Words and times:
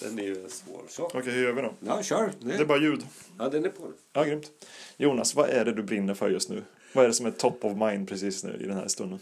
Den 0.00 0.18
är 0.18 0.22
ju 0.22 0.48
svår. 0.48 0.82
Så. 0.88 1.04
Okej, 1.04 1.32
hur 1.32 1.42
gör 1.42 1.52
vi 1.52 1.62
då? 1.62 1.74
Ja, 1.80 2.02
kör. 2.02 2.32
Det 2.40 2.54
är 2.54 2.64
bara 2.64 2.78
ljud. 2.78 3.06
Ja, 3.38 3.48
den 3.48 3.64
är 3.64 3.68
på. 3.68 3.92
Ja, 4.12 4.24
grymt. 4.24 4.50
Jonas, 4.96 5.34
vad 5.34 5.50
är 5.50 5.64
det 5.64 5.72
du 5.72 5.82
brinner 5.82 6.14
för 6.14 6.30
just 6.30 6.48
nu? 6.48 6.62
Vad 6.92 7.04
är 7.04 7.08
det 7.08 7.14
som 7.14 7.26
är 7.26 7.30
top 7.30 7.64
of 7.64 7.76
mind 7.76 8.08
precis 8.08 8.44
nu 8.44 8.58
i 8.60 8.66
den 8.66 8.76
här 8.76 8.88
stunden? 8.88 9.18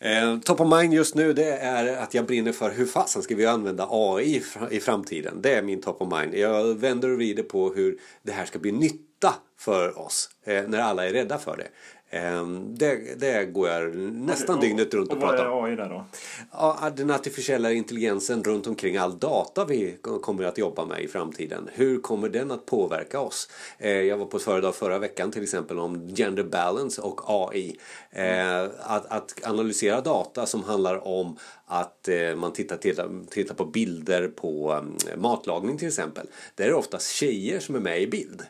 Eh, 0.00 0.38
top 0.38 0.60
of 0.60 0.80
mind 0.80 0.94
just 0.94 1.14
nu 1.14 1.32
det 1.32 1.52
är 1.52 1.96
att 1.96 2.14
jag 2.14 2.26
brinner 2.26 2.52
för 2.52 2.70
hur 2.70 2.86
fasen 2.86 3.22
ska 3.22 3.34
vi 3.34 3.46
använda 3.46 3.88
AI 3.90 4.42
i 4.70 4.80
framtiden. 4.80 5.42
Det 5.42 5.54
är 5.54 5.62
min 5.62 5.80
top 5.80 6.02
of 6.02 6.20
mind. 6.20 6.34
Jag 6.34 6.74
vänder 6.74 7.10
och 7.10 7.16
vrider 7.16 7.42
på 7.42 7.72
hur 7.74 7.98
det 8.22 8.32
här 8.32 8.44
ska 8.46 8.58
bli 8.58 8.72
nytta 9.18 9.34
för 9.58 9.98
oss 9.98 10.30
eh, 10.44 10.64
när 10.68 10.78
alla 10.78 11.06
är 11.06 11.12
rädda 11.12 11.38
för 11.38 11.56
det. 11.56 11.68
Ehm, 12.10 12.74
det, 12.78 13.20
det 13.20 13.44
går 13.44 13.68
jag 13.68 13.94
nästan 13.96 14.54
och, 14.54 14.60
dygnet 14.60 14.94
runt 14.94 15.08
och, 15.08 15.16
och 15.16 15.22
pratar 15.22 15.46
om. 15.46 15.62
vad 15.62 15.68
är 15.68 15.72
AI 15.72 15.76
där 15.76 15.88
då? 15.88 16.04
Ja, 16.52 16.90
den 16.96 17.10
artificiella 17.10 17.72
intelligensen 17.72 18.44
runt 18.44 18.66
omkring 18.66 18.96
all 18.96 19.18
data 19.18 19.64
vi 19.64 19.98
kommer 20.22 20.44
att 20.44 20.58
jobba 20.58 20.84
med 20.84 21.00
i 21.00 21.08
framtiden. 21.08 21.68
Hur 21.72 22.00
kommer 22.00 22.28
den 22.28 22.50
att 22.50 22.66
påverka 22.66 23.20
oss? 23.20 23.50
Eh, 23.78 23.90
jag 23.90 24.16
var 24.16 24.26
på 24.26 24.36
ett 24.36 24.42
föredrag 24.42 24.74
förra 24.74 24.98
veckan 24.98 25.30
till 25.30 25.42
exempel 25.42 25.78
om 25.78 26.08
gender 26.08 26.42
balance 26.42 27.02
och 27.02 27.20
AI. 27.26 27.76
Eh, 28.10 28.62
att, 28.80 29.06
att 29.06 29.34
analysera 29.42 30.00
data 30.00 30.46
som 30.46 30.64
handlar 30.64 31.08
om 31.08 31.38
att 31.66 32.08
man 32.36 32.52
tittar, 32.52 32.76
tittar, 32.76 33.10
tittar 33.30 33.54
på 33.54 33.64
bilder 33.64 34.28
på 34.28 34.82
matlagning 35.16 35.78
till 35.78 35.88
exempel. 35.88 36.26
Där 36.54 36.64
är 36.64 36.68
det 36.68 36.74
oftast 36.74 37.12
tjejer 37.12 37.60
som 37.60 37.74
är 37.74 37.80
med 37.80 38.02
i 38.02 38.06
bild. 38.06 38.42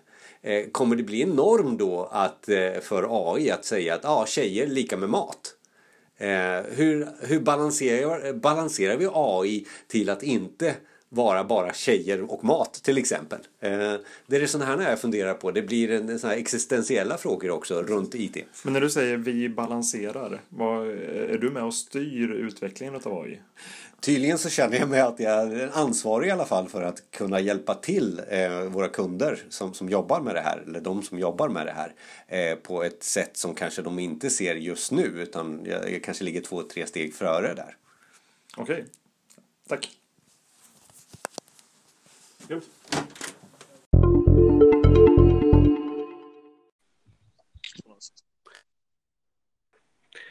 Eh, 0.42 0.64
kommer 0.72 0.96
det 0.96 1.02
bli 1.02 1.22
en 1.22 1.30
norm 1.30 1.76
då 1.76 2.08
att, 2.12 2.48
eh, 2.48 2.80
för 2.80 3.32
AI 3.34 3.50
att 3.50 3.64
säga 3.64 3.94
att 3.94 4.04
ah, 4.04 4.26
tjejer 4.26 4.64
är 4.64 4.68
lika 4.68 4.96
med 4.96 5.08
mat? 5.08 5.54
Eh, 6.16 6.62
hur 6.70 7.08
hur 7.20 7.40
balanserar, 7.40 8.32
balanserar 8.32 8.96
vi 8.96 9.08
AI 9.12 9.66
till 9.88 10.10
att 10.10 10.22
inte 10.22 10.74
vara 11.08 11.44
bara 11.44 11.72
tjejer 11.72 12.32
och 12.32 12.44
mat 12.44 12.74
till 12.74 12.98
exempel. 12.98 13.38
Eh, 13.60 13.94
det 14.26 14.36
är 14.36 14.46
sådana 14.46 14.76
här 14.76 14.90
jag 14.90 15.00
funderar 15.00 15.34
på. 15.34 15.50
Det 15.50 15.62
blir 15.62 15.90
en, 15.90 16.18
sån 16.18 16.30
existentiella 16.30 17.18
frågor 17.18 17.50
också 17.50 17.82
runt 17.82 18.14
IT. 18.14 18.36
Men 18.62 18.72
när 18.72 18.80
du 18.80 18.90
säger 18.90 19.16
vi 19.16 19.48
balanserar, 19.48 20.40
vad, 20.48 20.88
är 20.88 21.38
du 21.38 21.50
med 21.50 21.62
och 21.62 21.74
styr 21.74 22.30
utvecklingen 22.30 22.94
av 22.94 23.18
AI? 23.22 23.40
Tydligen 24.00 24.38
så 24.38 24.48
känner 24.48 24.78
jag 24.78 24.88
mig 24.88 25.00
att 25.00 25.20
jag 25.20 25.52
är 25.52 25.70
ansvarig 25.72 26.28
i 26.28 26.30
alla 26.30 26.44
fall 26.44 26.68
för 26.68 26.82
att 26.82 27.10
kunna 27.10 27.40
hjälpa 27.40 27.74
till 27.74 28.20
eh, 28.28 28.60
våra 28.60 28.88
kunder 28.88 29.42
som, 29.48 29.74
som 29.74 29.88
jobbar 29.88 30.20
med 30.20 30.34
det 30.34 30.40
här, 30.40 30.62
eller 30.66 30.80
de 30.80 31.02
som 31.02 31.18
jobbar 31.18 31.48
med 31.48 31.66
det 31.66 31.72
här, 31.72 31.94
eh, 32.26 32.56
på 32.56 32.82
ett 32.82 33.02
sätt 33.02 33.36
som 33.36 33.54
kanske 33.54 33.82
de 33.82 33.98
inte 33.98 34.30
ser 34.30 34.54
just 34.54 34.92
nu, 34.92 35.02
utan 35.02 35.60
jag, 35.64 35.92
jag 35.92 36.04
kanske 36.04 36.24
ligger 36.24 36.40
två, 36.40 36.62
tre 36.62 36.86
steg 36.86 37.14
före 37.14 37.54
där. 37.54 37.76
Okej, 38.56 38.74
okay. 38.74 38.84
tack. 39.68 39.90
Jo. 42.50 42.60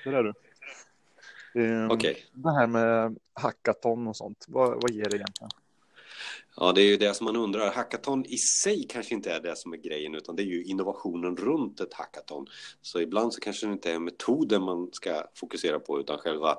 Det 0.03 0.09
är 0.09 0.23
du. 0.23 0.33
Um, 1.55 1.91
Okej. 1.91 2.11
Okay. 2.11 2.23
Det 2.33 2.51
här 2.51 2.67
med 2.67 3.17
hackathon 3.33 4.07
och 4.07 4.15
sånt, 4.15 4.45
vad, 4.47 4.81
vad 4.81 4.91
ger 4.91 5.09
det 5.09 5.15
egentligen? 5.15 5.49
Ja, 6.55 6.71
det 6.71 6.81
är 6.81 6.85
ju 6.85 6.97
det 6.97 7.13
som 7.13 7.25
man 7.25 7.35
undrar. 7.35 7.73
Hackathon 7.73 8.25
i 8.25 8.37
sig 8.37 8.85
kanske 8.89 9.15
inte 9.15 9.31
är 9.31 9.41
det 9.41 9.55
som 9.55 9.73
är 9.73 9.77
grejen, 9.77 10.15
utan 10.15 10.35
det 10.35 10.43
är 10.43 10.47
ju 10.47 10.63
innovationen 10.63 11.37
runt 11.37 11.79
ett 11.79 11.93
hackathon. 11.93 12.47
Så 12.81 13.01
ibland 13.01 13.33
så 13.33 13.39
kanske 13.39 13.67
det 13.67 13.73
inte 13.73 13.91
är 13.91 13.99
metoden 13.99 14.61
man 14.61 14.89
ska 14.91 15.27
fokusera 15.35 15.79
på, 15.79 15.99
utan 15.99 16.17
själva 16.17 16.57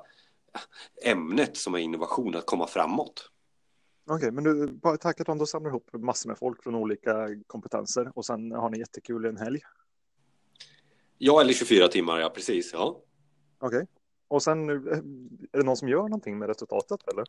ämnet 1.03 1.57
som 1.57 1.73
är 1.73 1.79
innovation, 1.79 2.35
att 2.35 2.45
komma 2.45 2.67
framåt. 2.67 3.31
Okej, 4.11 4.15
okay, 4.15 4.31
men 4.31 4.43
du, 4.43 4.79
på 4.79 4.93
ett 4.93 5.03
hackathon 5.03 5.37
då 5.37 5.45
samlar 5.45 5.69
du 5.69 5.71
ihop 5.71 5.89
massor 5.93 6.29
med 6.29 6.37
folk 6.37 6.63
från 6.63 6.75
olika 6.75 7.27
kompetenser 7.47 8.11
och 8.15 8.25
sen 8.25 8.51
har 8.51 8.69
ni 8.69 8.79
jättekul 8.79 9.25
en 9.25 9.37
helg? 9.37 9.59
Ja, 11.17 11.41
eller 11.41 11.53
24 11.53 11.87
timmar, 11.87 12.19
ja 12.19 12.29
precis. 12.29 12.73
Ja. 12.73 13.01
Okej. 13.59 13.77
Okay. 13.77 13.87
Och 14.27 14.43
sen, 14.43 14.69
är 14.69 15.57
det 15.57 15.63
någon 15.63 15.77
som 15.77 15.89
gör 15.89 16.01
någonting 16.01 16.37
med 16.37 16.47
resultatet 16.47 17.07
eller? 17.07 17.25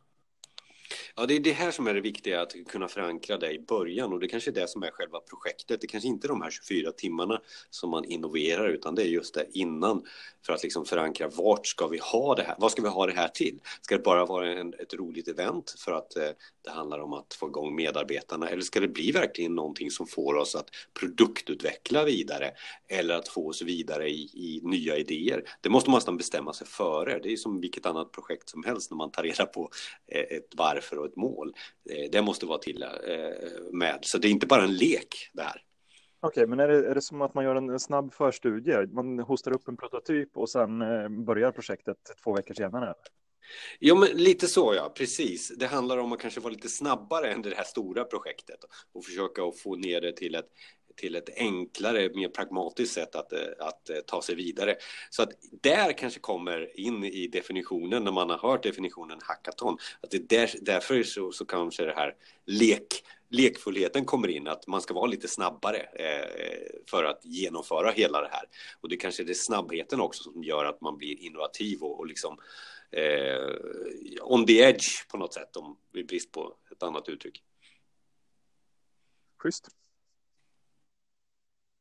Ja, 1.20 1.26
det 1.26 1.34
är 1.34 1.40
det 1.40 1.52
här 1.52 1.70
som 1.70 1.86
är 1.86 1.94
det 1.94 2.00
viktiga, 2.00 2.42
att 2.42 2.54
kunna 2.68 2.88
förankra 2.88 3.38
det 3.38 3.52
i 3.52 3.58
början 3.58 4.12
och 4.12 4.20
det 4.20 4.28
kanske 4.28 4.50
är 4.50 4.54
det 4.54 4.68
som 4.68 4.82
är 4.82 4.90
själva 4.90 5.20
projektet. 5.20 5.80
Det 5.80 5.86
kanske 5.86 6.08
inte 6.08 6.26
är 6.26 6.28
de 6.28 6.42
här 6.42 6.50
24 6.50 6.92
timmarna 6.92 7.40
som 7.70 7.90
man 7.90 8.04
innoverar 8.04 8.68
utan 8.68 8.94
det 8.94 9.02
är 9.02 9.06
just 9.06 9.34
det 9.34 9.46
innan 9.52 10.02
för 10.46 10.52
att 10.52 10.62
liksom 10.62 10.84
förankra 10.84 11.28
vart 11.28 11.66
ska 11.66 11.88
vi 11.88 11.98
ha 11.98 12.34
det 12.34 12.42
här? 12.42 12.54
Vad 12.58 12.72
ska 12.72 12.82
vi 12.82 12.88
ha 12.88 13.06
det 13.06 13.12
här 13.12 13.28
till? 13.28 13.60
Ska 13.80 13.96
det 13.96 14.02
bara 14.02 14.26
vara 14.26 14.52
en, 14.52 14.74
ett 14.74 14.94
roligt 14.94 15.28
event 15.28 15.74
för 15.78 15.92
att 15.92 16.16
eh, 16.16 16.28
det 16.64 16.70
handlar 16.70 16.98
om 16.98 17.12
att 17.12 17.34
få 17.34 17.48
igång 17.48 17.74
medarbetarna 17.74 18.48
eller 18.48 18.62
ska 18.62 18.80
det 18.80 18.88
bli 18.88 19.12
verkligen 19.12 19.54
någonting 19.54 19.90
som 19.90 20.06
får 20.06 20.34
oss 20.34 20.54
att 20.54 20.68
produktutveckla 21.00 22.04
vidare 22.04 22.50
eller 22.88 23.14
att 23.14 23.28
få 23.28 23.48
oss 23.48 23.62
vidare 23.62 24.08
i, 24.08 24.22
i 24.22 24.60
nya 24.62 24.96
idéer? 24.96 25.44
Det 25.60 25.68
måste 25.68 25.90
man 25.90 25.96
nästan 25.96 26.16
bestämma 26.16 26.52
sig 26.52 26.66
före. 26.66 27.18
Det 27.18 27.32
är 27.32 27.36
som 27.36 27.60
vilket 27.60 27.86
annat 27.86 28.12
projekt 28.12 28.48
som 28.48 28.64
helst 28.64 28.90
när 28.90 28.96
man 28.96 29.10
tar 29.10 29.22
reda 29.22 29.46
på 29.46 29.70
eh, 30.06 30.36
ett 30.36 30.52
varför 30.56 30.98
och 30.98 31.09
ett 31.10 31.16
mål. 31.16 31.54
Eh, 31.90 32.10
det 32.12 32.22
måste 32.22 32.46
vara 32.46 32.58
till 32.58 32.82
eh, 32.82 32.88
med. 33.72 33.98
Så 34.02 34.18
det 34.18 34.28
är 34.28 34.30
inte 34.30 34.46
bara 34.46 34.64
en 34.64 34.74
lek 34.74 35.30
det 35.32 35.42
här. 35.42 35.62
Okej, 36.22 36.46
men 36.46 36.60
är 36.60 36.68
det, 36.68 36.90
är 36.90 36.94
det 36.94 37.02
som 37.02 37.22
att 37.22 37.34
man 37.34 37.44
gör 37.44 37.56
en 37.56 37.80
snabb 37.80 38.14
förstudie? 38.14 38.86
Man 38.86 39.18
hostar 39.18 39.52
upp 39.52 39.68
en 39.68 39.76
prototyp 39.76 40.36
och 40.36 40.50
sen 40.50 40.82
eh, 40.82 41.08
börjar 41.08 41.52
projektet 41.52 41.96
två 42.24 42.34
veckor 42.34 42.54
senare? 42.54 42.94
Ja, 43.78 43.94
men 43.94 44.08
lite 44.08 44.46
så 44.46 44.74
ja, 44.74 44.92
precis. 44.96 45.52
Det 45.58 45.66
handlar 45.66 45.98
om 45.98 46.12
att 46.12 46.20
kanske 46.20 46.40
vara 46.40 46.52
lite 46.52 46.68
snabbare 46.68 47.32
än 47.32 47.42
det 47.42 47.56
här 47.56 47.64
stora 47.64 48.04
projektet 48.04 48.58
och 48.92 49.04
försöka 49.04 49.42
att 49.42 49.58
få 49.58 49.76
ner 49.76 50.00
det 50.00 50.12
till 50.12 50.34
ett, 50.34 50.48
till 50.96 51.14
ett 51.14 51.30
enklare, 51.36 52.10
mer 52.14 52.28
pragmatiskt 52.28 52.94
sätt 52.94 53.14
att, 53.14 53.32
eh, 53.32 53.38
att 53.58 53.90
eh, 53.90 53.96
ta 54.06 54.22
sig 54.22 54.34
vidare. 54.34 54.76
Så 55.10 55.22
att 55.22 55.30
där 55.62 55.92
kanske 55.92 56.20
kommer 56.20 56.80
in 56.80 57.04
i 57.04 57.26
definitionen, 57.26 58.04
när 58.04 58.12
man 58.12 58.30
har 58.30 58.38
hört 58.38 58.62
definitionen 58.62 59.18
hackathon, 59.22 59.78
att 60.00 60.10
det 60.10 60.28
där, 60.28 60.50
därför 60.60 61.02
så, 61.02 61.32
så 61.32 61.44
kanske 61.44 61.84
det 61.84 61.94
här 61.94 62.14
lek, 62.46 63.04
lekfullheten 63.28 64.04
kommer 64.04 64.28
in, 64.28 64.48
att 64.48 64.66
man 64.66 64.80
ska 64.80 64.94
vara 64.94 65.06
lite 65.06 65.28
snabbare 65.28 65.78
eh, 65.78 66.80
för 66.90 67.04
att 67.04 67.20
genomföra 67.24 67.90
hela 67.90 68.20
det 68.20 68.28
här. 68.32 68.44
Och 68.80 68.88
det 68.88 68.96
kanske 68.96 69.22
är 69.22 69.26
det 69.26 69.34
snabbheten 69.34 70.00
också 70.00 70.22
som 70.22 70.44
gör 70.44 70.64
att 70.64 70.80
man 70.80 70.96
blir 70.96 71.20
innovativ 71.20 71.82
och, 71.82 71.98
och 71.98 72.06
liksom 72.06 72.38
eh, 72.90 74.22
on 74.22 74.46
the 74.46 74.58
edge 74.58 75.08
på 75.08 75.16
något 75.16 75.34
sätt, 75.34 75.56
om 75.56 75.76
vi 75.92 76.04
brist 76.04 76.32
på 76.32 76.56
ett 76.72 76.82
annat 76.82 77.08
uttryck. 77.08 77.42
Schysst. 79.42 79.68